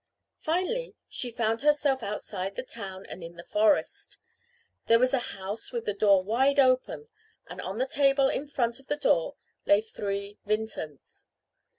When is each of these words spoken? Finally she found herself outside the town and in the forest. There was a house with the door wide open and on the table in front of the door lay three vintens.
Finally 0.39 0.95
she 1.07 1.29
found 1.29 1.61
herself 1.61 2.01
outside 2.01 2.55
the 2.55 2.63
town 2.63 3.05
and 3.05 3.23
in 3.23 3.35
the 3.35 3.43
forest. 3.43 4.17
There 4.87 4.97
was 4.97 5.13
a 5.13 5.19
house 5.37 5.71
with 5.71 5.85
the 5.85 5.93
door 5.93 6.23
wide 6.23 6.57
open 6.59 7.07
and 7.45 7.61
on 7.61 7.77
the 7.77 7.85
table 7.85 8.27
in 8.27 8.47
front 8.47 8.79
of 8.79 8.87
the 8.87 8.97
door 8.97 9.35
lay 9.67 9.79
three 9.79 10.39
vintens. 10.43 11.25